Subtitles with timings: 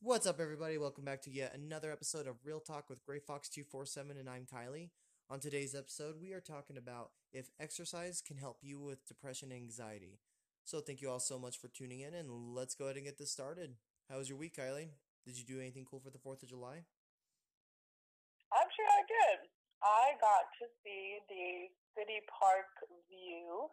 [0.00, 0.78] What's up, everybody?
[0.78, 4.46] Welcome back to yet another episode of Real Talk with Gray Fox 247, and I'm
[4.46, 4.90] Kylie.
[5.28, 9.58] On today's episode, we are talking about if exercise can help you with depression and
[9.58, 10.20] anxiety.
[10.62, 13.18] So, thank you all so much for tuning in, and let's go ahead and get
[13.18, 13.74] this started.
[14.08, 14.94] How was your week, Kylie?
[15.26, 16.86] Did you do anything cool for the 4th of July?
[18.54, 19.50] Actually, I did.
[19.82, 22.70] I got to see the city park
[23.10, 23.66] view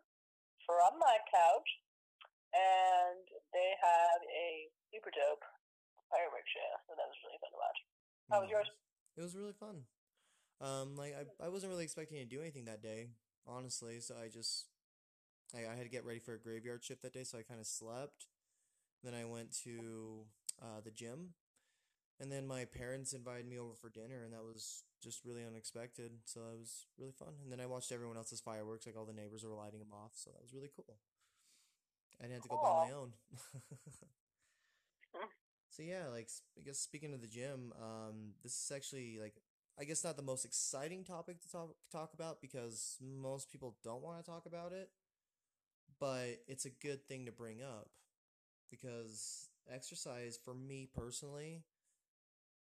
[0.66, 1.70] from my couch,
[2.50, 3.22] and
[3.54, 5.46] they had a super dope
[6.16, 7.80] fireworks show, so that was really fun to watch.
[8.32, 8.70] How was yours?
[9.20, 9.84] It was really fun.
[10.64, 13.12] Um, like I, I wasn't really expecting to do anything that day,
[13.44, 14.00] honestly.
[14.00, 14.72] So I just,
[15.52, 17.60] I, I had to get ready for a graveyard shift that day, so I kind
[17.60, 18.28] of slept.
[19.04, 20.26] Then I went to
[20.62, 21.36] uh, the gym,
[22.20, 26.12] and then my parents invited me over for dinner, and that was just really unexpected.
[26.26, 27.36] So that was really fun.
[27.44, 30.12] And then I watched everyone else's fireworks, like all the neighbors were lighting them off,
[30.16, 30.98] so that was really cool.
[32.20, 33.12] I didn't have to go buy my own.
[35.86, 39.36] yeah, like I guess speaking of the gym, um, this is actually like
[39.80, 44.04] I guess not the most exciting topic to talk talk about because most people don't
[44.04, 44.90] want to talk about it,
[46.00, 47.90] but it's a good thing to bring up
[48.70, 51.64] because exercise for me personally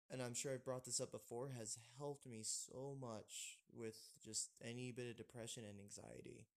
[0.10, 4.50] and I'm sure I've brought this up before has helped me so much with just
[4.64, 6.48] any bit of depression and anxiety.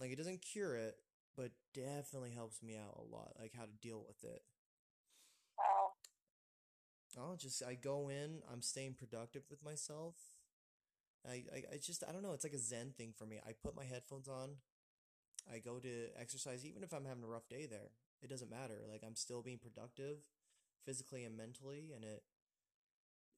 [0.00, 0.96] Like it doesn't cure it,
[1.36, 4.42] but definitely helps me out a lot like how to deal with it.
[7.16, 10.14] I'll just I go in, I'm staying productive with myself.
[11.26, 13.38] I, I I just I don't know, it's like a zen thing for me.
[13.46, 14.56] I put my headphones on.
[15.52, 17.90] I go to exercise even if I'm having a rough day there.
[18.22, 18.82] It doesn't matter.
[18.90, 20.18] Like I'm still being productive
[20.84, 22.22] physically and mentally and it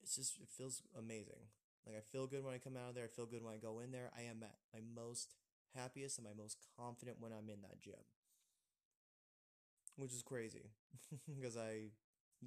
[0.03, 1.51] it's just it feels amazing.
[1.87, 3.05] Like I feel good when I come out of there.
[3.05, 4.11] I feel good when I go in there.
[4.17, 5.35] I am at my most
[5.75, 8.03] happiest and my most confident when I'm in that gym.
[9.97, 10.71] Which is crazy
[11.35, 11.89] because I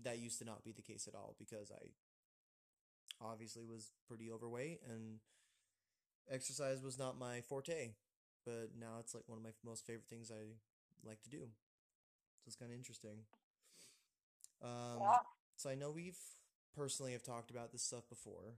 [0.03, 1.89] that used to not be the case at all because I
[3.21, 5.19] obviously was pretty overweight and
[6.29, 7.91] exercise was not my forte.
[8.45, 10.53] But now it's like one of my most favorite things I
[11.07, 11.39] like to do.
[11.39, 13.19] So it's kind of interesting.
[14.61, 15.19] Um, Yeah.
[15.55, 16.17] so I know we've
[16.75, 18.55] personally have talked about this stuff before,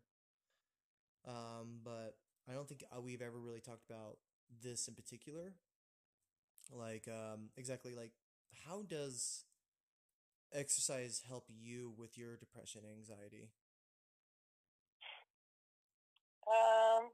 [1.28, 2.16] um, but
[2.50, 4.18] I don't think uh, we've ever really talked about
[4.64, 5.54] this in particular.
[6.72, 8.12] Like, um, exactly like
[8.66, 9.46] how does
[10.54, 13.52] exercise help you with your depression anxiety?
[16.48, 17.14] Um,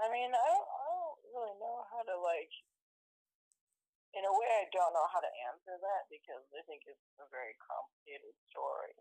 [0.00, 2.50] I mean, I don't, I don't really know how to like.
[4.10, 7.30] In a way, I don't know how to answer that because I think it's a
[7.30, 8.98] very complicated story.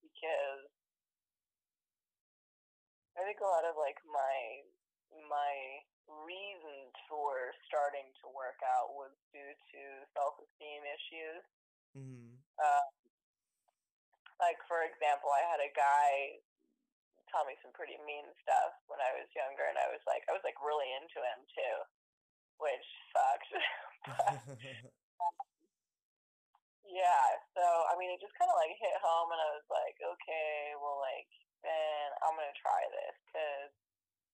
[0.00, 0.64] Because
[3.20, 4.64] I think a lot of like my
[6.24, 9.82] reasons for starting to work out was due to
[10.16, 11.44] self esteem issues.
[11.92, 12.40] Mm-hmm.
[12.56, 12.88] Um,
[14.40, 16.40] like for example, I had a guy
[17.28, 20.32] tell me some pretty mean stuff when I was younger, and I was like, I
[20.32, 21.76] was like really into him too,
[22.56, 23.52] which sucked.
[24.08, 24.40] but
[26.88, 30.00] yeah, so I mean, it just kind of like hit home, and I was like,
[30.00, 31.28] okay, well, like
[31.60, 33.76] then I'm gonna try this because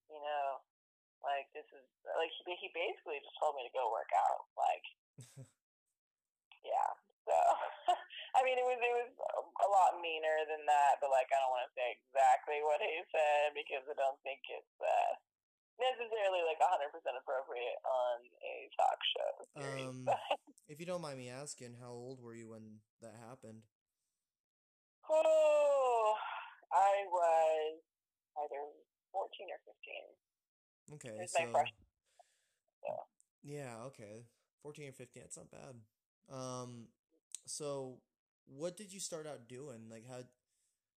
[0.06, 0.62] you know,
[1.24, 4.84] like this is like he he basically just told me to go work out, like
[6.66, 6.90] yeah.
[7.26, 7.34] So,
[8.38, 11.50] I mean, it was it was a lot meaner than that, but like I don't
[11.50, 15.12] want to say exactly what he said because I don't think it's uh,
[15.82, 19.30] necessarily like hundred percent appropriate on a talk show.
[19.58, 19.90] series.
[19.90, 20.06] Um,
[20.70, 23.66] if you don't mind me asking, how old were you when that happened?
[25.10, 26.14] oh,
[26.70, 27.82] I was
[28.38, 28.62] either
[29.10, 30.06] fourteen or fifteen.
[30.92, 31.44] Okay, so
[33.42, 34.26] yeah, okay,
[34.62, 35.22] fourteen or fifteen.
[35.22, 35.74] That's not bad.
[36.34, 36.86] Um,
[37.46, 37.98] so
[38.46, 39.88] what did you start out doing?
[39.90, 40.20] Like how?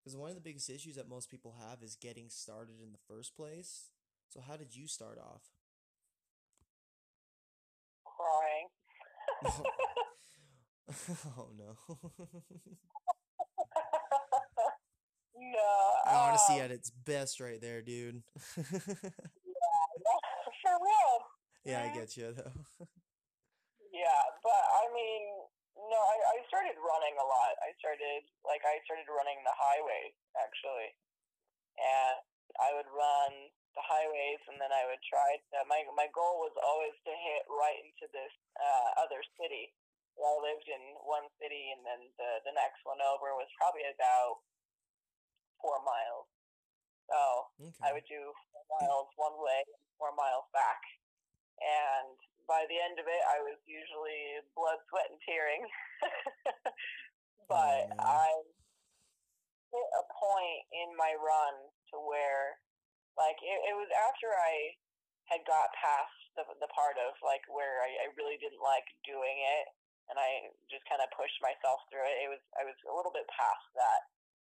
[0.02, 2.98] Because one of the biggest issues that most people have is getting started in the
[3.08, 3.88] first place.
[4.28, 5.42] So how did you start off?
[8.04, 8.68] crying.
[11.38, 11.76] oh no.
[15.36, 16.12] no.
[16.12, 18.22] Honesty um, at its best, right there, dude.
[21.68, 21.94] yeah, I Mhm.
[21.94, 22.52] get you though.
[23.92, 25.22] Yeah, but I mean,
[25.74, 27.56] no, I, I started running a lot.
[27.64, 30.92] I started like I started running the highways actually,
[31.80, 32.20] and
[32.60, 35.40] I would run the highways, and then I would try.
[35.40, 38.30] To, my my goal was always to hit right into this
[38.60, 39.72] uh, other city.
[40.18, 44.44] I lived in one city, and then the the next one over was probably about
[45.64, 46.28] four miles.
[47.08, 47.18] So
[47.82, 48.20] I would do
[48.52, 49.64] four miles one way,
[49.96, 50.78] four miles back,
[51.60, 52.16] and
[52.48, 55.62] by the end of it, I was usually blood, sweat, and tearing.
[57.52, 58.00] but Oh.
[58.00, 58.28] I
[59.68, 61.54] hit a point in my run
[61.92, 62.56] to where,
[63.20, 64.72] like, it, it was after I
[65.28, 69.38] had got past the the part of like where I, I really didn't like doing
[69.44, 69.66] it,
[70.08, 72.16] and I just kind of pushed myself through it.
[72.24, 74.08] It was I was a little bit past that,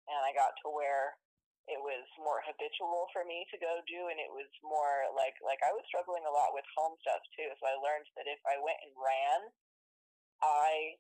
[0.09, 1.13] and I got to where
[1.68, 5.63] it was more habitual for me to go do, and it was more like like
[5.63, 7.48] I was struggling a lot with home stuff too.
[7.60, 9.42] So I learned that if I went and ran,
[10.44, 11.00] I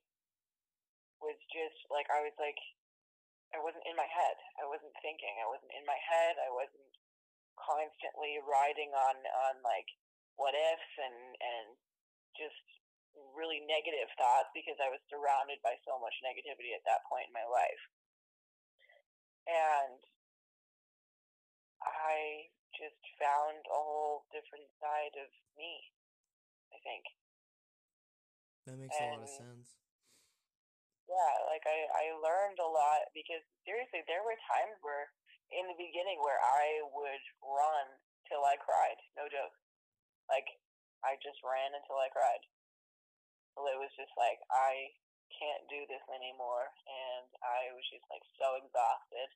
[1.19, 2.59] was just like I was like
[3.51, 4.37] I wasn't in my head.
[4.57, 5.35] I wasn't thinking.
[5.43, 6.39] I wasn't in my head.
[6.39, 6.91] I wasn't
[7.59, 9.87] constantly riding on on like
[10.39, 11.67] what ifs and and
[12.39, 12.63] just
[13.37, 17.35] really negative thoughts because I was surrounded by so much negativity at that point in
[17.35, 17.83] my life.
[19.45, 19.99] And
[22.83, 25.87] just found a whole different side of me,
[26.75, 27.07] I think.
[28.67, 29.75] That makes a lot of sense.
[31.07, 35.11] yeah, like I, I learned a lot because seriously, there were times where
[35.51, 37.87] in the beginning where I would run
[38.27, 38.99] till I cried.
[39.15, 39.55] No joke.
[40.27, 40.47] Like
[41.03, 42.43] I just ran until I cried.
[43.55, 44.91] Well, it was just like I
[45.31, 49.29] can't do this anymore, and I was just like so exhausted.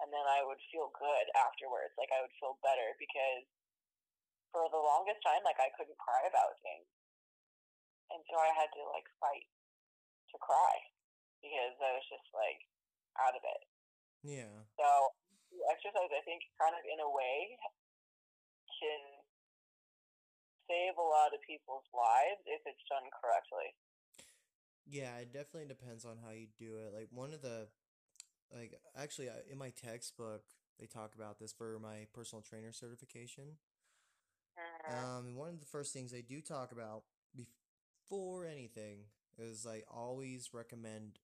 [0.00, 1.92] And then I would feel good afterwards.
[2.00, 3.44] Like I would feel better because
[4.48, 6.88] for the longest time, like I couldn't cry about things,
[8.10, 9.46] and so I had to like fight
[10.32, 10.74] to cry
[11.44, 12.60] because I was just like
[13.20, 13.62] out of it.
[14.24, 14.66] Yeah.
[14.80, 14.88] So
[15.70, 17.58] exercise, I think, kind of in a way,
[18.80, 19.02] can
[20.70, 23.74] save a lot of people's lives if it's done correctly.
[24.86, 26.94] Yeah, it definitely depends on how you do it.
[26.94, 27.68] Like one of the
[28.54, 30.42] like actually I- in my textbook
[30.78, 33.56] they talk about this for my personal trainer certification.
[34.56, 35.16] Mhm.
[35.18, 37.02] Um, one of the first things they do talk about
[37.34, 39.00] before anything
[39.38, 41.18] is like always recommend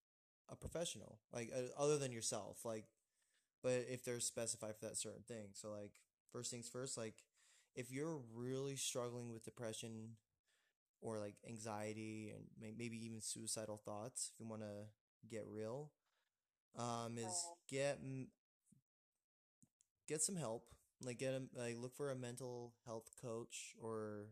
[0.50, 2.84] a professional, like uh, other than yourself, like,
[3.62, 5.49] but if they're specified for that certain thing.
[5.52, 5.93] So like
[6.32, 7.14] first things first, like
[7.75, 10.17] if you're really struggling with depression
[11.00, 14.87] or like anxiety and may- maybe even suicidal thoughts, if you want to
[15.31, 15.90] get real,
[16.78, 17.56] um, is Mhm.
[17.69, 17.99] get
[20.06, 20.64] get some help.
[21.02, 24.28] Like get a like look for a mental health coach or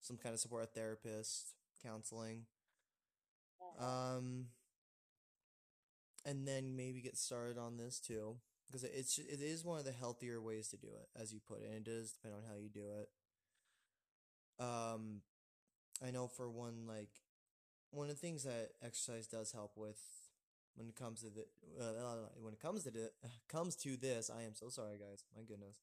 [0.00, 2.46] some kind of support, a therapist, counseling.
[3.60, 3.78] Mhm.
[3.84, 4.48] Um,
[6.24, 8.36] and then maybe get started on this too,
[8.66, 11.62] because it's it is one of the healthier ways to do it, as you put
[11.62, 13.08] it, and it does depend on how you do it.
[14.58, 15.22] Um,
[16.04, 17.10] I know for one, like
[17.90, 20.00] one of the things that exercise does help with
[20.78, 21.46] when it comes to the
[21.82, 23.10] uh, when it comes to the
[23.48, 25.24] comes to this, I am so sorry, guys.
[25.36, 25.78] My goodness.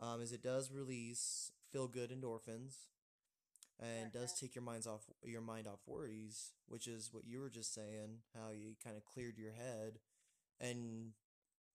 [0.00, 2.88] Um, is it does release feel good endorphins,
[3.80, 7.50] and does take your minds off your mind off worries, which is what you were
[7.50, 9.98] just saying, how you kind of cleared your head,
[10.60, 11.12] and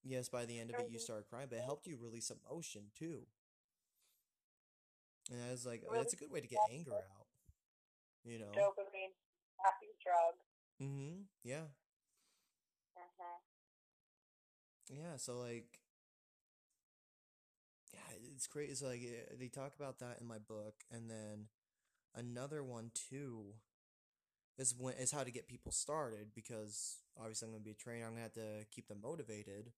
[0.03, 2.83] yes, by the end of it you started crying, but it helped you release emotion
[2.97, 3.27] too.
[5.31, 7.27] And I was like that's a good way to get anger out.
[8.23, 8.51] You know.
[8.53, 9.13] Dopamine,
[9.57, 10.35] happy drug.
[10.81, 11.23] Mm-hmm.
[11.43, 11.65] Yeah.
[14.91, 15.79] Yeah, so like,
[17.93, 17.99] yeah,
[18.35, 18.75] it's crazy.
[18.75, 21.47] So like, eh, they talk about that in my book, and then
[22.15, 23.53] another one too
[24.57, 28.05] is when is how to get people started because obviously I'm gonna be a trainer.
[28.05, 29.71] I'm gonna have to keep them motivated.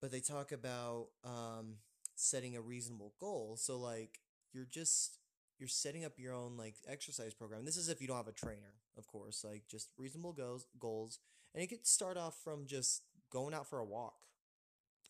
[0.00, 1.76] But they talk about um
[2.16, 3.56] setting a reasonable goal.
[3.58, 4.20] So like,
[4.52, 5.18] you're just
[5.58, 7.64] you're setting up your own like exercise program.
[7.64, 9.44] This is if you don't have a trainer, of course.
[9.44, 11.18] Like just reasonable goals goals
[11.54, 14.14] and it could start off from just going out for a walk.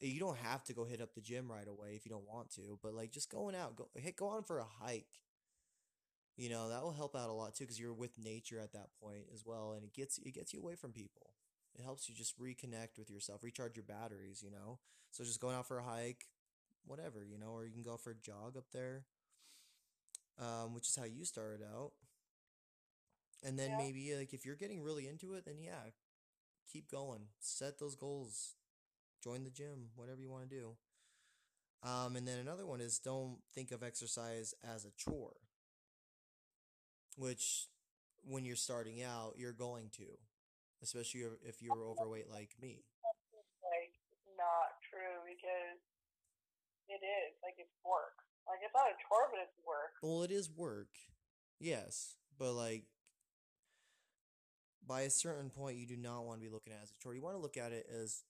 [0.00, 2.50] You don't have to go hit up the gym right away if you don't want
[2.52, 5.20] to, but like just going out, go hey, go on for a hike.
[6.36, 8.88] You know, that will help out a lot too because you're with nature at that
[9.02, 11.34] point as well and it gets it gets you away from people.
[11.78, 14.78] It helps you just reconnect with yourself, recharge your batteries, you know.
[15.10, 16.26] So just going out for a hike,
[16.86, 19.04] whatever, you know, or you can go for a jog up there.
[20.38, 21.92] Um, which is how you started out.
[23.42, 23.76] And then Yeah.
[23.76, 25.80] maybe like if you're getting really into it, then yeah,
[26.72, 27.22] keep going.
[27.40, 28.54] Set those goals.
[29.22, 30.76] Join the gym, whatever you want to do.
[31.82, 35.36] Um, and then another one is don't think of exercise as a chore.
[37.16, 37.68] Which,
[38.22, 40.06] when you're starting out, you're going to,
[40.82, 42.84] especially if- you're overweight like me.
[43.62, 43.94] like
[44.36, 45.80] not true because
[46.88, 48.16] it is like it's work.
[48.48, 49.94] Like it's not a chore, but it's work.
[50.02, 50.90] Well, it is work,
[51.58, 52.84] yes, but like
[54.90, 57.02] by a certain point, you do not want to be looking at it as a
[57.02, 57.14] chore.
[57.14, 58.24] You want to look at it as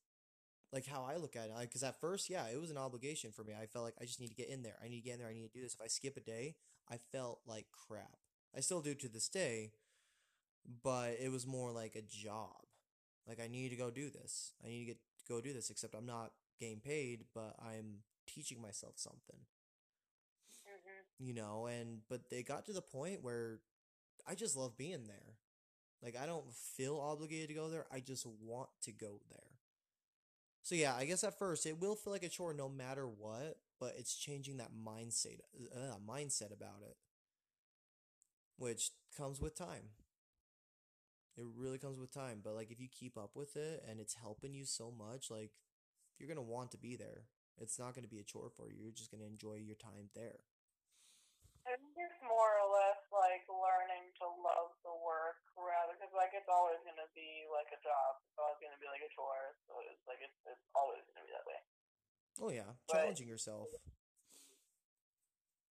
[0.73, 1.52] like how I look at it.
[1.61, 3.55] Because at first, yeah, it was an obligation for me.
[3.61, 4.76] I felt like I just need to get in there.
[4.85, 5.31] I need to get in there.
[5.31, 5.75] I need to do this.
[5.75, 6.57] If I skip a day,
[6.90, 8.19] I felt like crap.
[8.57, 9.73] I still do to this day,
[10.83, 12.64] but it was more like a job.
[13.29, 14.52] Like I need to go do this.
[14.64, 14.99] I need to get
[15.29, 15.71] go do this.
[15.71, 19.47] Except I'm not getting paid, but I'm teaching myself something.
[20.67, 21.26] Mhm.
[21.26, 23.61] You know, and but they got to the point where
[24.26, 25.39] I just love being there.
[26.02, 27.87] Like I don't feel obligated to go there.
[27.92, 29.59] I just want to go there.
[30.62, 33.59] So yeah, I guess at first it will feel like a chore no matter what,
[33.78, 35.40] but it's changing that mindset
[35.75, 36.97] uh, mindset about it,
[38.57, 39.90] which comes with time.
[41.37, 44.14] It really comes with time, but like if you keep up with it and it's
[44.14, 45.52] helping you so much, like
[46.19, 47.25] you're going to want to be there.
[47.59, 48.76] It's not going to be a chore for you.
[48.83, 50.40] You're just going to enjoy your time there.
[51.70, 56.34] I think it's more or less like learning to love the work rather because like
[56.34, 58.18] it's always gonna be like a job.
[58.26, 59.54] It's always gonna be like a chore.
[59.70, 61.60] So it's like it's, it's always gonna be that way.
[62.42, 63.70] Oh yeah, But- challenging yourself.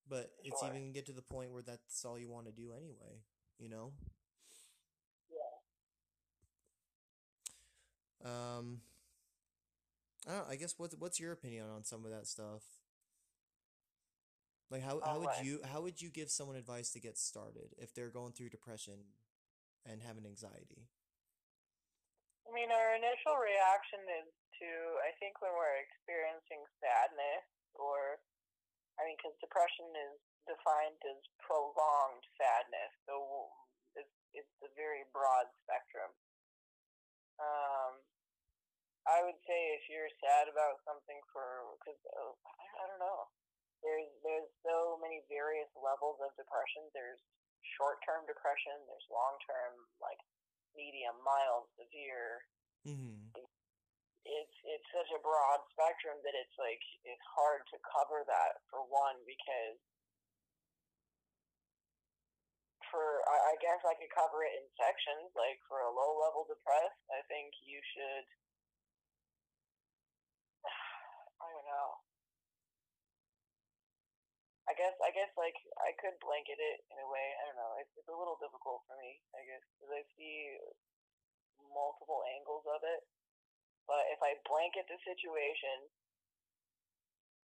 [0.08, 0.70] But it's Sure.
[0.74, 3.22] even get to the point where that's all you want to do anyway,
[3.60, 3.94] you know?
[5.30, 5.54] Yeah.
[8.58, 8.82] Um
[10.28, 12.64] I I guess what's what's your opinion on some of that stuff?
[14.70, 17.94] Like how how would you how would you give someone advice to get started if
[17.94, 19.18] they're going through depression
[19.86, 20.90] and having anxiety?
[22.46, 24.70] I mean, our initial reaction is to,
[25.06, 27.46] I think, when we're experiencing sadness,
[27.78, 28.18] or,
[28.98, 30.18] I mean, because depression is
[30.50, 33.54] defined as prolonged sadness, so
[33.94, 36.10] it's, it's a very broad spectrum.
[37.38, 38.02] Um,
[39.06, 43.30] I would say if you're sad about something for, because uh, I, I don't know,
[43.86, 46.86] there's there's so many various levels of depression.
[46.94, 47.22] There's
[47.78, 48.78] short-term depression.
[48.86, 50.22] There's long-term, like
[50.78, 52.46] medium, mild, severe.
[52.86, 53.34] Mhm.
[54.26, 58.86] It's it's such a broad spectrum that it's like it's hard to cover that for
[58.86, 59.80] one because
[62.92, 65.34] for I, I guess I could cover it in sections.
[65.34, 68.26] Like for a low level depressed, I think you should.
[71.42, 71.90] I don't know.
[74.80, 77.28] I guess I guess like I could blanket it in a way.
[77.44, 77.76] I don't know.
[77.84, 79.20] It's, it's a little difficult for me.
[79.36, 80.56] I guess because I see
[81.68, 83.04] multiple angles of it.
[83.92, 85.92] But if I blanket the situation,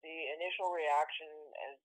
[0.07, 1.26] the initial reaction
[1.75, 1.76] as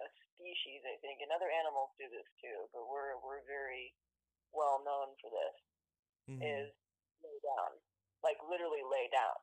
[0.00, 3.92] a species, I think, and other animals do this too, but we're we're very
[4.56, 5.56] well known for this,
[6.32, 6.40] Mhm.
[6.40, 6.72] is
[7.20, 7.76] lay down,
[8.24, 9.36] like literally lay down.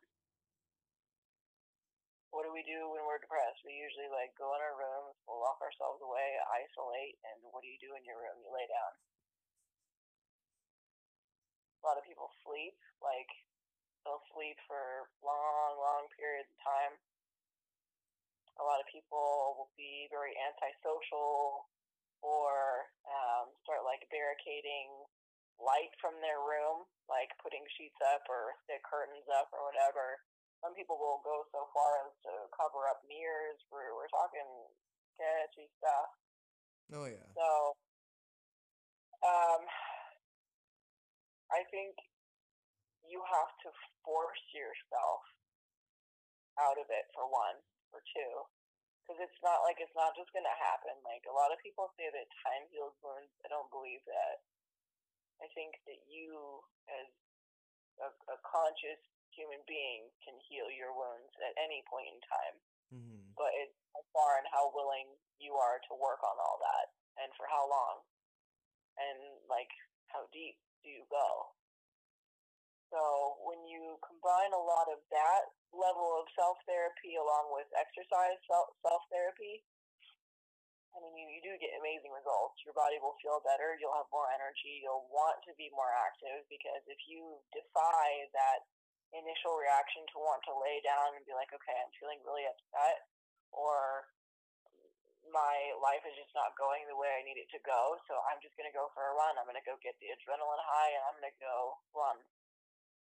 [2.30, 3.66] What do we do when we're depressed?
[3.66, 7.70] We usually like go in our rooms, we'll lock ourselves away, isolate, and what do
[7.70, 8.38] you do in your room?
[8.42, 8.94] You lay down.
[11.82, 13.32] A lot of people sleep, like
[14.06, 16.94] they'll sleep for long, long periods of time.
[18.60, 21.66] A lot of people will be very antisocial
[22.20, 24.92] or um, start like barricading
[25.60, 30.20] light from their room, like putting sheets up or thick curtains up or whatever.
[30.60, 33.60] Some people will go so far as to cover up mirrors.
[33.72, 34.48] We're, we're talking
[35.16, 36.10] sketchy stuff.
[36.92, 37.28] Oh yeah.
[37.32, 37.50] So,
[39.24, 39.62] um,
[41.52, 41.96] I think
[43.08, 43.70] you have to
[44.04, 45.24] force yourself
[46.60, 48.34] out of it for one, for two,
[49.02, 50.94] because it's not like it's not just gonna happen.
[51.08, 53.32] Like a lot of people say that time heals wounds.
[53.44, 54.44] I don't believe that.
[55.40, 56.60] I think that you,
[56.92, 57.08] as
[58.04, 59.00] a, a conscious
[59.36, 62.58] human being, can heal your wounds at any point in time
[62.94, 63.36] Mhm.
[63.38, 67.30] but it's how far and how willing you are to work on all that and
[67.36, 68.04] for how long
[68.98, 69.70] and like
[70.08, 71.54] how deep do you go
[72.90, 78.38] so when you combine a lot of that level of self therapy along with exercise
[78.48, 79.64] self therapy
[80.90, 82.58] I mean, you, you do get amazing results.
[82.66, 83.78] Your body will feel better.
[83.78, 84.82] You'll have more energy.
[84.82, 88.66] You'll want to be more active because if you defy that
[89.14, 93.10] initial reaction to want to lay down and be like, okay, I'm feeling really upset,
[93.54, 94.10] or
[95.30, 98.42] my life is just not going the way I need it to go, so I'm
[98.42, 99.38] just gonna go for a run.
[99.38, 102.18] I'm gonna go get the adrenaline high, and I'm gonna go run.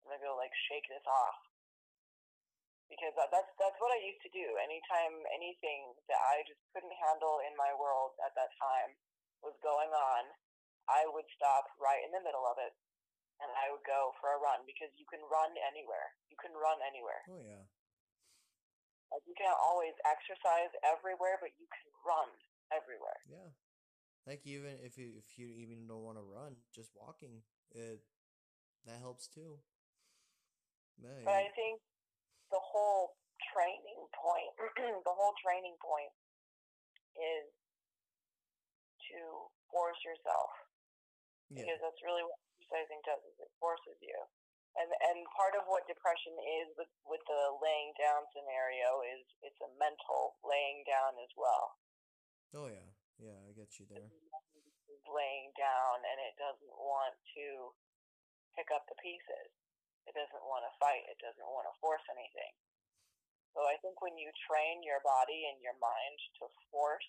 [0.02, 1.38] I'm gonna go like shake this off
[2.92, 4.44] because that, that's that's what I used to do.
[4.60, 8.92] Anytime anything that I just couldn't handle in my world at that time
[9.40, 10.22] was going on,
[10.86, 12.76] I would stop right in the middle of it
[13.42, 16.14] and I would go for a run because you can run anywhere.
[16.30, 17.22] You can run anywhere.
[17.26, 17.66] Oh yeah.
[19.10, 22.30] Like you can't always exercise everywhere, but you can run
[22.72, 23.20] everywhere.
[23.28, 23.50] Yeah.
[24.24, 27.42] Like even if you if you even don't want to run, just walking,
[27.74, 28.00] it
[28.86, 29.58] that helps too.
[31.02, 31.82] Yeah, But I think
[32.54, 33.18] the whole
[33.50, 34.52] training point,
[35.08, 36.12] the whole training point
[37.18, 37.50] is
[39.10, 39.18] to
[39.72, 40.52] force yourself
[41.50, 41.64] Yeah.
[41.64, 42.38] because that's really what
[42.72, 44.16] exercising does is it forces you.
[44.72, 46.32] And and part of what depression
[46.64, 51.76] is with with the laying down scenario is it's a mental laying down as well.
[52.56, 52.88] Oh yeah.
[53.20, 54.08] Yeah, I get you there.
[55.04, 57.76] laying down and it doesn't want to
[58.56, 59.52] pick up the pieces.
[60.08, 61.04] It doesn't want to fight.
[61.12, 62.56] It doesn't want to force anything.
[63.52, 67.04] So i think when you train your body and your mind to force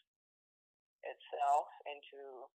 [1.07, 2.51] itself into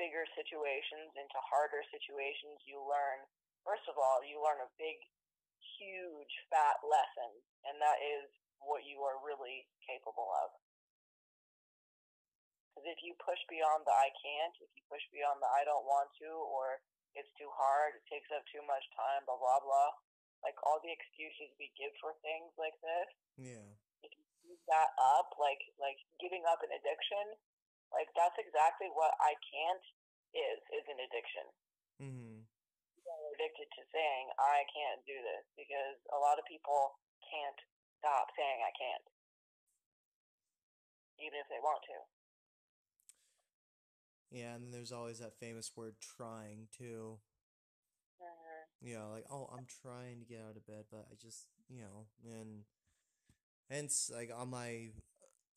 [0.00, 3.20] bigger situations, into harder situations, you learn,
[3.68, 4.96] first of all, you learn a big,
[5.76, 7.28] huge, fat lesson,
[7.68, 8.32] and that is
[8.64, 10.56] what you are really capable of.
[12.72, 15.84] Because if you push beyond the I can't, if you push beyond the I don't
[15.84, 16.80] want to, or
[17.12, 19.90] it's too hard, it takes up too much time, blah, blah, blah,
[20.40, 23.66] like all the excuses we give for things like this, Yeah.
[24.00, 27.36] if you give that up, like like giving up an addiction,
[27.94, 29.84] like that's exactly what I can't
[30.34, 31.46] is is an addiction.
[32.00, 32.38] Mm-hmm.
[32.96, 37.60] People are addicted to saying I can't do this because a lot of people can't
[38.00, 39.06] stop saying I can't,
[41.20, 41.98] even if they want to.
[44.30, 47.18] Yeah, and there's always that famous word trying too.
[48.20, 51.46] hmm You know, like, oh, I'm trying to get out of bed, but I just,
[51.68, 52.64] you know, and
[53.70, 54.90] hence like on my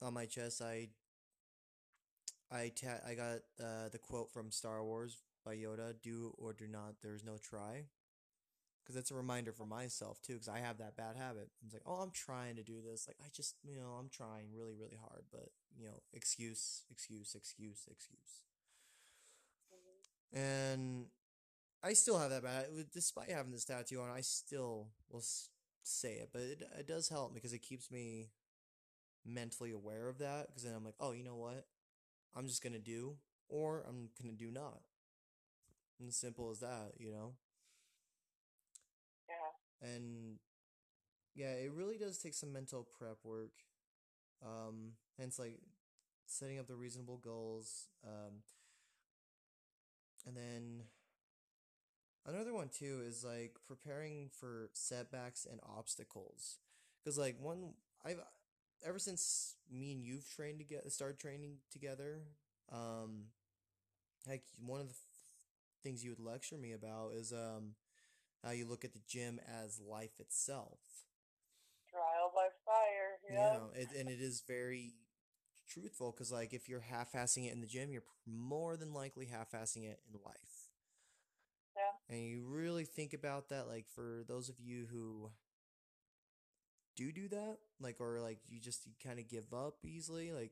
[0.02, 0.90] on my chest I
[2.54, 6.68] I ta I got uh the quote from Star Wars by Yoda, do or do
[6.68, 7.86] not, there's no try.
[8.84, 11.50] Because that's a reminder for myself too, because I have that bad habit.
[11.66, 13.08] It's like, oh, I'm trying to do this.
[13.08, 17.34] Like, I just, you know, I'm trying really, really hard, but, you know, excuse, excuse,
[17.34, 18.44] excuse, excuse.
[20.32, 21.06] And
[21.84, 25.24] I still have that bad, despite having this tattoo on, I still will
[25.84, 28.30] say it, but it, it does help because it keeps me
[29.26, 30.48] mentally aware of that.
[30.48, 31.66] Because then I'm like, oh, you know what?
[32.36, 33.18] I'm just gonna do,
[33.50, 34.82] or I'm gonna do not.
[36.00, 37.34] And as simple as that, you know?
[39.28, 39.90] Yeah.
[39.96, 40.40] And
[41.36, 43.52] yeah, it really does take some mental prep work.
[44.46, 45.60] Um, and it's like
[46.28, 47.88] setting up the reasonable goals.
[48.06, 48.44] Um,
[50.26, 50.84] and then
[52.26, 56.58] another one too is like preparing for setbacks and obstacles.
[57.04, 57.74] Because like one,
[58.06, 58.20] I've
[58.86, 62.22] ever since me and you've trained together, started training together.
[62.72, 63.26] Um,
[64.28, 67.76] like one of the f- things you would lecture me about is um
[68.44, 70.80] how you look at the gym as life itself.
[71.90, 73.20] Trial by fire.
[73.28, 73.50] You Yeah.
[73.52, 74.94] know, it, and it is very
[75.68, 79.84] truthful because, like, if you're half-assing it in the gym, you're more than likely half-assing
[79.86, 80.70] it in life.
[81.76, 81.92] Yeah.
[82.10, 85.30] And you really think about that, like, for those of you who
[86.96, 90.52] do do that, like, or like you just you kind of give up easily, like,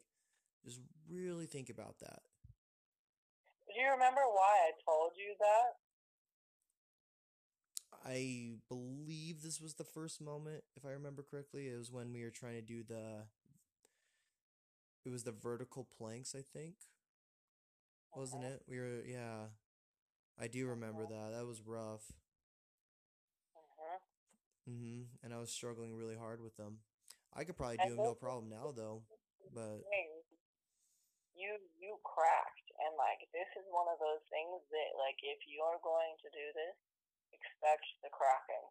[0.66, 2.22] just really think about that.
[3.68, 5.78] Do you remember why I told you that?
[8.06, 11.68] I believe this was the first moment, if I remember correctly.
[11.70, 13.26] It was when we were trying to do the.
[15.06, 16.76] It was the vertical planks, I think.
[18.16, 18.52] Wasn't Mhm.
[18.56, 18.64] it?
[18.68, 19.48] We were, yeah.
[20.40, 21.32] I do remember that.
[21.32, 22.12] That was rough.
[24.68, 24.78] Mhm.
[24.78, 26.80] hmm And I was struggling really hard with them.
[27.34, 29.04] I could probably And do them no problem now, though.
[29.54, 29.84] But
[31.34, 35.80] you you cracked, and like this is one of those things that like if you're
[35.82, 36.76] going to do this,
[37.34, 38.68] expect the cracking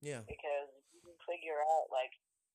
[0.00, 2.12] yeah, because you can figure out like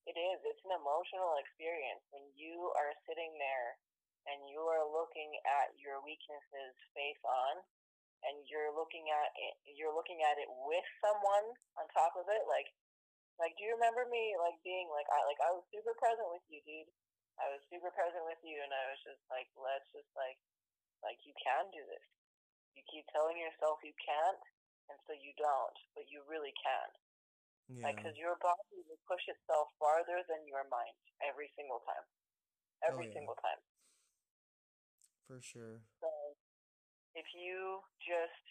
[0.08, 0.38] it is.
[0.44, 3.78] It's an emotional experience when you are sitting there
[4.26, 7.62] and you are looking at your weaknesses face on,
[8.28, 11.46] and you're looking at it, you're looking at it with someone
[11.78, 12.68] on top of it, like.
[13.40, 16.44] Like, do you remember me like being like I like I was super present with
[16.52, 16.86] you, dude.
[17.40, 20.38] I was super present with you, and I was just like, let's just like,
[21.02, 22.06] like you can do this.
[22.76, 24.42] You keep telling yourself you can't,
[24.92, 26.88] and so you don't, but you really can.
[27.68, 32.06] yeah, Like, because your body will push itself farther than your mind every single time.
[32.88, 33.14] Oh, every yeah.
[33.16, 33.60] single time.
[35.26, 35.82] for sure.
[36.00, 36.08] So,
[37.12, 38.44] if you just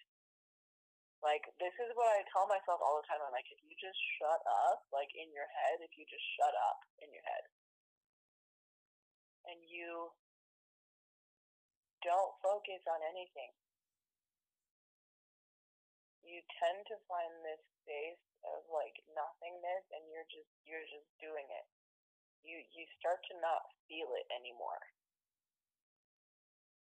[1.22, 3.22] like this is what I tell myself all the time.
[3.22, 6.54] I'm like, if you just shut up, like in your head, if you just shut
[6.70, 7.46] up in your head,
[9.54, 10.10] and you
[12.02, 13.54] don't focus on anything,
[16.26, 21.46] you tend to find this space of like nothingness, and you're just you're just doing
[21.46, 21.66] it.
[22.42, 24.82] You you start to not feel it anymore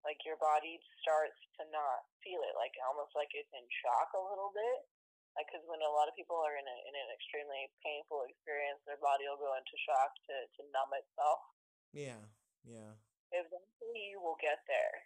[0.06, 4.22] like your body starts to not feel it, like almost like it's in shock a
[4.22, 4.86] little bit.
[5.34, 8.80] Like, because when a lot of people are in, a, in an extremely painful experience,
[8.88, 11.42] their body will go into shock to, to numb itself.
[11.92, 12.22] Yeah,
[12.64, 12.96] yeah,
[13.34, 14.96] Eventually, you will get there.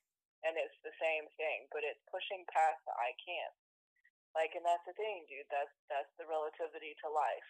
[0.47, 3.57] and it's the same thing, but it's pushing past the I can't.
[4.33, 5.49] Like, and that's the thing, dude.
[5.51, 7.49] That's that's the relativity to life.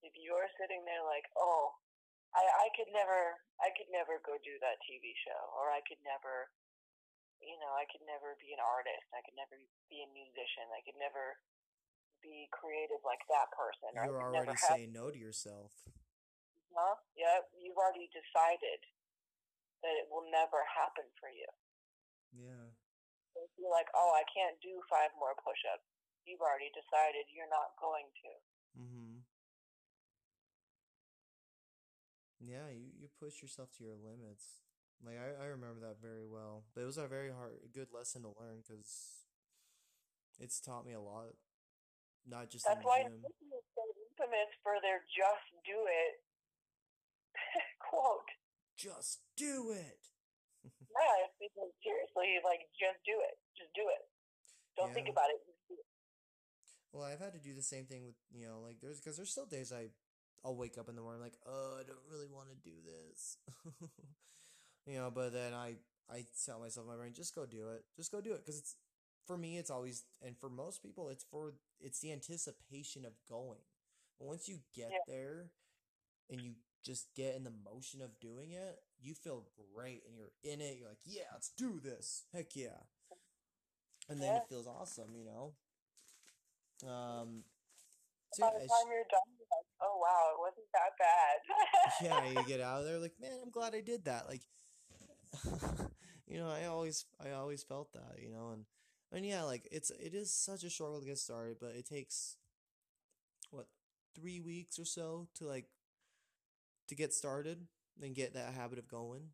[0.00, 1.76] If you're sitting there like, oh,
[2.36, 6.00] I I could never, I could never go do that TV show, or I could
[6.04, 6.52] never,
[7.40, 9.08] you know, I could never be an artist.
[9.14, 9.56] I could never
[9.88, 10.68] be a musician.
[10.72, 11.40] I could never
[12.20, 13.94] be creative like that person.
[13.94, 15.72] You're already have, saying no to yourself.
[16.74, 16.98] huh?
[17.14, 18.82] Yeah, you've already decided
[19.82, 21.46] that it will never happen for you.
[22.34, 22.74] Yeah.
[23.32, 25.86] So if you're like, oh, I can't do five more push-ups,
[26.26, 28.30] you've already decided you're not going to.
[32.38, 34.62] Yeah, you, you push yourself to your limits.
[35.04, 36.64] Like I, I remember that very well.
[36.74, 39.26] But it was a very hard, good lesson to learn because
[40.38, 41.34] it's taught me a lot.
[42.26, 43.24] Not just in That's the why gym.
[43.24, 46.14] Is so infamous for their "just do it"
[47.90, 48.30] quote.
[48.76, 49.98] Just do it.
[50.88, 53.38] Yeah, it's because seriously, like, just do it.
[53.54, 54.02] Just do it.
[54.74, 55.38] Don't think about it.
[55.46, 55.86] Just do it.
[56.90, 59.30] Well, I've had to do the same thing with, you know, like there's because there's
[59.30, 59.94] still days I
[60.44, 63.38] I'll wake up in the morning like, "Oh, I don't really want to do this."
[64.86, 65.76] You know, but then I
[66.10, 67.84] I tell myself in my brain, "Just go do it.
[67.96, 68.76] Just go do it." Because it's
[69.26, 73.60] for me, it's always and for most people, it's for it's the anticipation of going.
[74.18, 74.98] But once you get Yeah.
[75.06, 75.52] there
[76.30, 80.32] and you just get in the motion of doing it, you feel great and you're
[80.42, 80.78] in it.
[80.78, 82.24] You're like, "Yeah, let's do this.
[82.32, 82.80] Heck yeah."
[84.08, 84.36] And then Yeah.
[84.36, 85.56] it feels awesome, you know.
[86.86, 87.44] Um
[88.32, 89.37] so By the time you're done,
[89.82, 91.36] oh wow, it wasn't that bad.
[92.02, 94.28] yeah, you get out of there like, man, I'm glad I did that.
[94.28, 94.42] Like,
[96.26, 98.64] you know, I always, I always felt that, you know, and
[99.12, 102.36] and yeah, like it's, it is such a struggle to get started, but it takes
[103.50, 103.66] what
[104.14, 105.66] three weeks or so to like
[106.88, 107.66] to get started
[108.02, 109.30] and get that habit of going.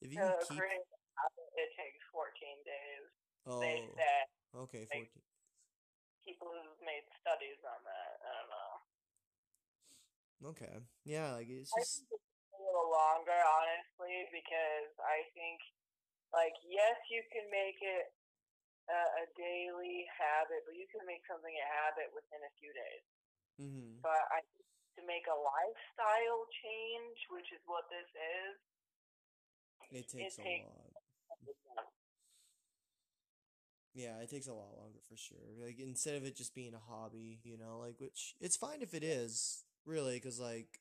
[0.00, 3.04] If you to keep, it takes 14 days.
[3.46, 4.26] oh, They said
[4.66, 5.22] okay, like, 14.
[6.24, 8.12] people who've made studies on that.
[8.22, 8.61] I don't know.
[10.42, 15.62] Okay, yeah, like it's just, a little longer, honestly, because I think,
[16.34, 18.10] like, yes, you can make it
[18.90, 23.04] a, a daily habit, but you can make something a habit within a few days.
[23.62, 24.66] mm-hmm, But I think
[24.98, 28.54] to make a lifestyle change, which is what this is,
[29.94, 30.90] it takes a takes- lot.
[33.94, 35.52] Yeah, it takes a lot longer for sure.
[35.60, 38.94] Like instead of it just being a hobby, you know, like which it's fine if
[38.94, 40.80] it is, really, because like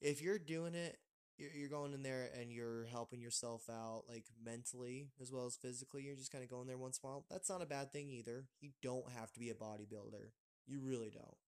[0.00, 0.98] if you're doing it,
[1.38, 5.56] you're, you're going in there and you're helping yourself out, like mentally as well as
[5.56, 6.02] physically.
[6.02, 7.24] You're just kind of going there once in a while.
[7.30, 8.46] That's not a bad thing either.
[8.60, 10.34] You don't have to be a bodybuilder.
[10.66, 11.38] You really don't.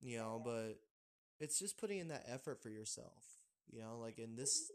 [0.00, 0.80] You know, but
[1.40, 3.40] it's just putting in that effort for yourself.
[3.72, 4.68] You know, like in this.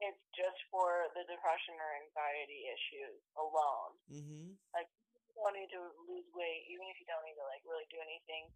[0.00, 3.92] it's just for the depression or anxiety issues alone.
[4.12, 4.46] Mm-hmm.
[4.76, 7.88] Like, you don't need to lose weight, even if you don't need to, like, really
[7.88, 8.48] do anything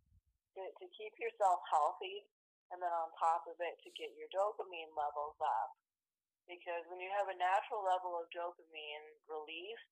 [0.57, 2.27] to, to keep yourself healthy.
[2.73, 5.71] And then on top of it, to get your dopamine levels up.
[6.49, 9.91] Because when you have a natural level of dopamine released,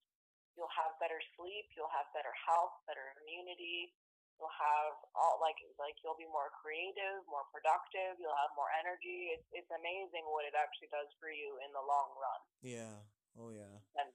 [0.57, 3.93] you'll have better sleep, you'll have better health, better immunity,
[4.37, 9.33] you'll have all like like you'll be more creative, more productive, you'll have more energy.
[9.33, 12.41] It's it's amazing what it actually does for you in the long run.
[12.61, 12.95] Yeah.
[13.37, 13.81] Oh yeah.
[13.97, 14.09] And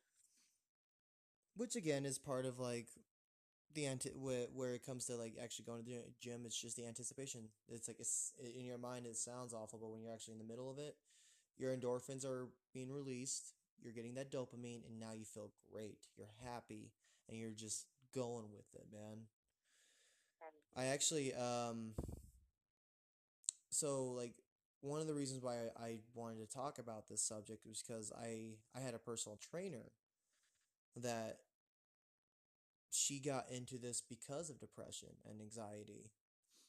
[1.58, 2.90] Which again is part of like
[3.78, 6.42] the anti where, where it comes to like actually going to the gym.
[6.44, 7.42] It's just the anticipation.
[7.68, 9.06] It's like it's in your mind.
[9.06, 10.96] It sounds awful, but when you're actually in the middle of it,
[11.58, 13.54] your endorphins are being released.
[13.82, 15.98] You're getting that dopamine, and now you feel great.
[16.16, 16.92] You're happy,
[17.28, 19.26] and you're just going with it, man.
[20.76, 21.92] I actually um.
[23.70, 24.34] So like
[24.80, 28.12] one of the reasons why I, I wanted to talk about this subject was because
[28.12, 29.90] I I had a personal trainer
[30.96, 31.38] that
[32.90, 36.10] she got into this because of depression and anxiety.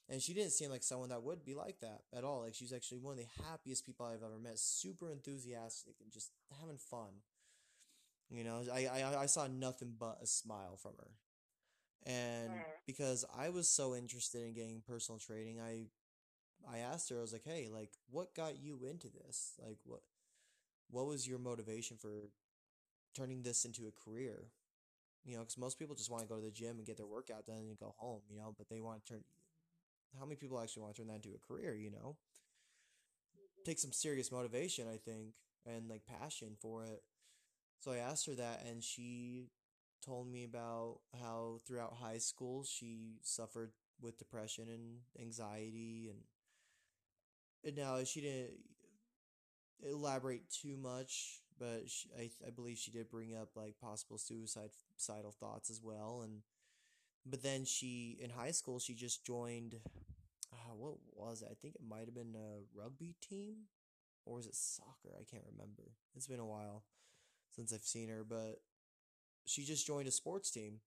[0.10, 2.42] And she didn't seem like someone that would be like that at all.
[2.42, 6.32] Like she's actually one of the happiest people I've ever met, super enthusiastic and just
[6.60, 7.22] having fun.
[8.30, 11.12] You know, I I, I saw nothing but a smile from her.
[12.06, 12.52] And
[12.88, 15.88] because I was so interested in getting personal training, I
[16.70, 19.54] I asked her, I was like, "Hey, like what got you into this?
[19.66, 20.02] Like what
[20.92, 22.30] what was your motivation for
[23.16, 24.52] turning this into a career?"
[25.26, 27.06] You know, because most people just want to go to the gym and get their
[27.06, 29.24] workout done and go home, you know, but they want to turn
[30.20, 32.18] how many people actually want to turn that into a career, you know?
[33.36, 33.64] Mm-hmm.
[33.66, 35.34] Take some serious motivation, I think,
[35.66, 37.04] and like passion for it.
[37.80, 39.50] So I asked her that, and she
[40.06, 46.20] told me about how throughout high school she suffered with depression and anxiety, and,
[47.64, 48.52] and now she didn't
[49.84, 54.72] elaborate too much, but she, I I believe she did bring up like possible suicide
[55.00, 56.42] suicidal thoughts as well, and
[57.26, 59.76] but then she in high school she just joined.
[60.52, 61.48] Uh, what was it?
[61.52, 63.68] I think it might have been a rugby team,
[64.26, 65.16] or was it soccer?
[65.16, 65.92] I can't remember.
[66.16, 66.86] It's been a while
[67.52, 68.62] since I've seen her, but
[69.46, 70.80] she just joined a sports team,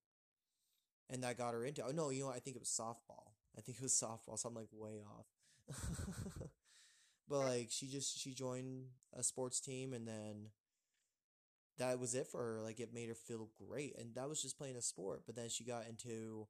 [1.09, 1.83] and that got her into.
[1.85, 2.29] Oh no, you know?
[2.29, 3.31] I think it was softball.
[3.57, 5.27] I think it was softball, so I'm like way off.
[7.29, 10.47] but like she just she joined a sports team and then
[11.77, 14.57] that was it for her like it made her feel great and that was just
[14.57, 16.47] playing a sport but then she got into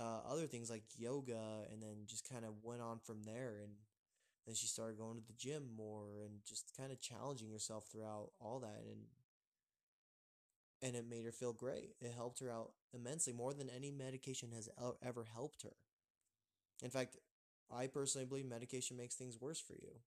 [0.00, 3.72] uh, other things like yoga and then just kind of went on from there and
[4.46, 8.30] then she started going to the gym more and just kind of challenging herself throughout
[8.40, 9.02] all that and
[10.82, 14.50] and it made her feel great it helped her out immensely more than any medication
[14.52, 14.68] has
[15.02, 15.76] ever helped her
[16.82, 17.16] in fact
[17.70, 20.00] I personally believe medication makes things worse for you.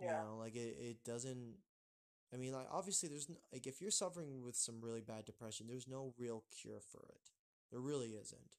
[0.00, 0.14] You Yeah.
[0.14, 1.56] know, like it, it doesn't.
[2.32, 5.66] I mean, like obviously, there's no, like if you're suffering with some really bad depression,
[5.68, 7.30] there's no real cure for it.
[7.70, 8.56] There really isn't.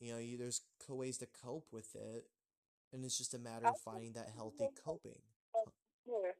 [0.00, 2.26] You know, you, there's ways to cope with it,
[2.92, 5.20] and it's just a matter of finding that healthy coping.
[6.04, 6.32] Cure.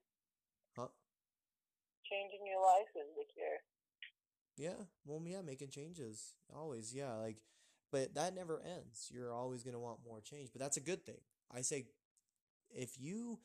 [0.77, 0.89] Huh?
[2.11, 3.61] Changing your life is the cure.
[4.57, 7.39] Yeah, well, yeah, making changes always, yeah, like,
[7.91, 9.11] but that never ends.
[9.13, 11.21] You're always gonna want more change, but that's a good thing.
[11.55, 11.87] I say,
[12.71, 13.39] if you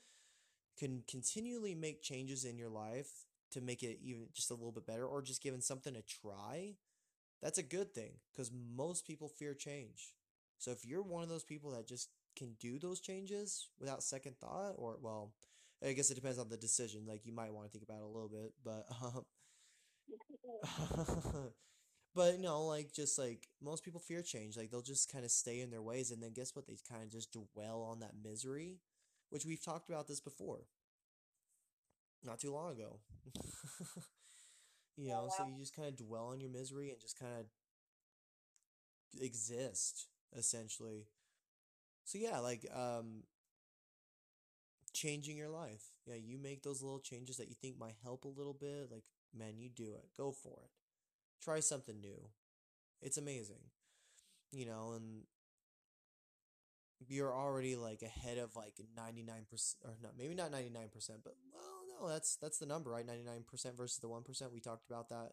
[0.78, 3.10] can continually make changes in your life
[3.52, 6.76] to make it even just a little bit better, or just giving something a try,
[7.42, 10.14] that's a good thing because most people fear change.
[10.58, 14.38] So if you're one of those people that just can do those changes without second
[14.40, 15.34] thought, or well,
[15.86, 17.06] I guess it depends on the decision.
[17.08, 19.26] Like you might want to think about it a little bit, but um,
[22.16, 24.58] but no, like just like most people fear change.
[24.58, 26.68] Like they'll just kind of stay in their ways, and then guess what?
[26.68, 28.80] They kind of just dwell on that misery,
[29.30, 30.62] which we've talked about this before,
[32.24, 33.00] not too long ago.
[34.98, 37.46] You know, so you just kind of dwell on your misery and just kind of
[39.22, 41.08] exist essentially.
[42.06, 43.24] So yeah, like um
[44.94, 45.84] changing your life.
[46.06, 49.04] Yeah, you make those little changes that you think might help a little bit, like
[49.38, 50.06] man, you do it.
[50.16, 50.70] Go for it.
[51.44, 52.30] Try something new.
[53.02, 53.62] It's amazing.
[54.52, 55.24] You know, and
[57.08, 60.92] you're already like ahead of like 99% or not maybe not 99%,
[61.24, 63.06] but well, no, that's that's the number, right?
[63.06, 64.52] 99% versus the 1%.
[64.52, 65.32] We talked about that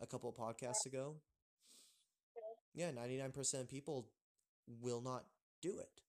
[0.00, 1.16] a couple of podcasts ago.
[2.74, 4.08] Yeah, 99% of people
[4.80, 5.24] will not
[5.60, 6.00] do it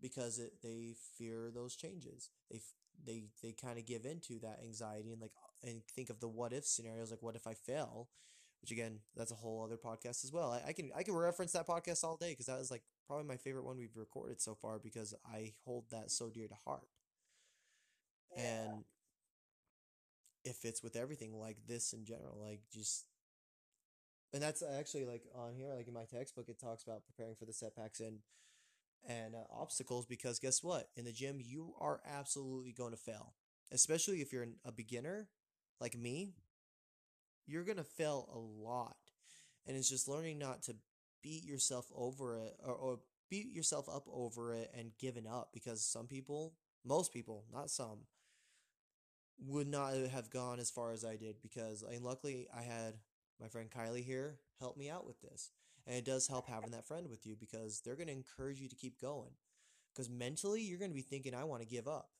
[0.00, 2.30] because it, they fear those changes.
[2.50, 2.60] They
[3.04, 5.32] they they kind of give into that anxiety and like
[5.62, 8.08] and think of the what if scenarios like what if I fail,
[8.62, 10.52] which again that's a whole other podcast as well.
[10.52, 13.26] I, I can I can reference that podcast all day because that was like probably
[13.26, 16.88] my favorite one we've recorded so far because I hold that so dear to heart.
[18.36, 18.84] And
[20.44, 23.06] it fits with everything like this in general, like just
[24.32, 27.46] and that's actually like on here like in my textbook it talks about preparing for
[27.46, 28.18] the setbacks and
[29.08, 30.88] and uh, obstacles because guess what?
[30.96, 33.34] In the gym you are absolutely going to fail
[33.72, 35.28] especially if you're a beginner
[35.80, 36.34] like me.
[37.46, 38.96] You're going to fail a lot.
[39.66, 40.76] And it's just learning not to
[41.26, 45.84] beat yourself over it or, or beat yourself up over it and given up because
[45.84, 47.98] some people most people not some
[49.44, 52.94] would not have gone as far as I did because and luckily I had
[53.40, 55.50] my friend Kylie here help me out with this.
[55.86, 58.68] And it does help having that friend with you because they're going to encourage you
[58.68, 59.30] to keep going.
[59.94, 62.10] Because mentally, you're going to be thinking, I want to give up.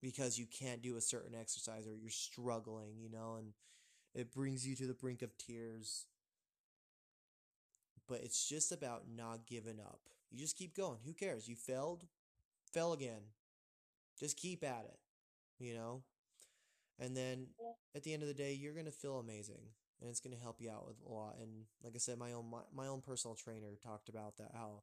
[0.00, 3.52] Because you can't do a certain exercise or you're struggling, you know, and
[4.14, 6.06] it brings you to the brink of tears.
[8.08, 10.00] But it's just about not giving up.
[10.30, 10.98] You just keep going.
[11.04, 11.48] Who cares?
[11.48, 12.04] You failed,
[12.72, 13.22] fell again.
[14.18, 14.98] Just keep at it,
[15.58, 16.02] you know?
[16.98, 17.48] And then
[17.94, 19.62] at the end of the day, you're gonna feel amazing,
[20.00, 21.36] and it's gonna help you out with a lot.
[21.40, 24.82] And like I said, my own my, my own personal trainer talked about that how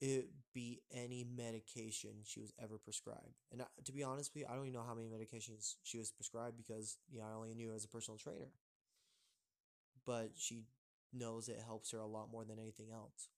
[0.00, 3.40] it beat any medication she was ever prescribed.
[3.52, 5.98] And I, to be honest with you, I don't even know how many medications she
[5.98, 8.50] was prescribed because you know I only knew as a personal trainer.
[10.06, 10.64] But she
[11.14, 13.28] knows it helps her a lot more than anything else,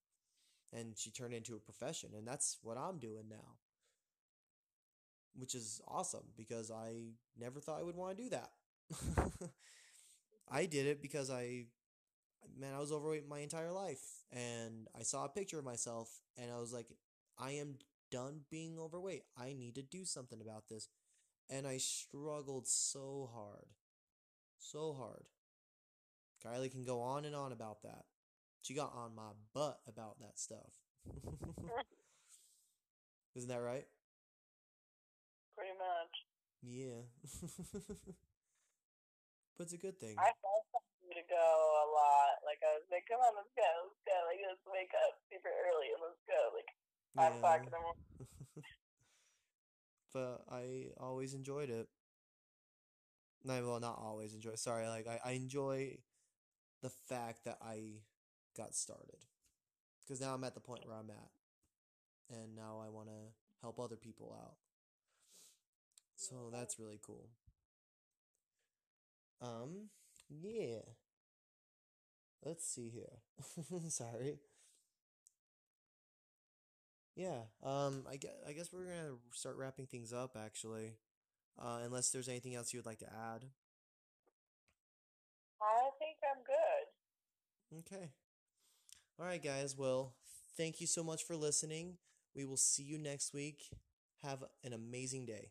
[0.72, 3.58] and she turned into a profession, and that's what I'm doing now
[5.38, 8.50] which is awesome because I never thought I would want to do that.
[10.50, 11.66] I did it because I,
[12.58, 16.50] man, I was overweight my entire life, and I saw a picture of myself, and
[16.52, 16.88] I was like,
[17.38, 17.76] I am
[18.10, 19.24] done being overweight.
[19.38, 20.88] I need to do something about this,
[21.50, 23.66] and I struggled so hard,
[24.58, 25.24] so hard.
[26.46, 28.04] Kylie can go on and on about that.
[28.62, 30.72] She got on my butt about that stuff.
[33.34, 33.86] Isn't that right?
[35.56, 36.24] Pretty much.
[36.62, 37.02] Yeah.
[39.58, 40.16] but it's a good thing.
[40.18, 40.66] I thought
[41.16, 41.48] to go
[41.80, 42.44] a lot.
[42.44, 44.16] Like I was like, come on, let's go, let's go.
[44.28, 46.40] Like let's wake up super early and let's go.
[46.52, 46.70] Like
[47.16, 48.04] five o'clock in the morning.
[50.16, 51.88] but I always enjoyed it.
[53.44, 54.60] No, well, not always enjoy.
[54.60, 55.96] Sorry, like I, I enjoy
[56.86, 57.98] the fact that I
[58.56, 59.18] got started
[60.04, 61.30] because now I'm at the point where I'm at,
[62.36, 64.56] and now I want to help other people out.
[66.16, 67.28] So that's really cool.
[69.40, 69.90] Um,
[70.28, 70.80] yeah.
[72.44, 73.20] Let's see here.
[73.88, 74.38] Sorry.
[77.14, 80.92] Yeah, um, I guess, I guess we're gonna start wrapping things up actually.
[81.58, 83.46] Uh, unless there's anything else you would like to add.
[85.60, 85.95] I.
[87.72, 88.10] Okay.
[89.18, 89.76] All right, guys.
[89.76, 90.14] Well,
[90.56, 91.96] thank you so much for listening.
[92.34, 93.70] We will see you next week.
[94.22, 95.50] Have an amazing day.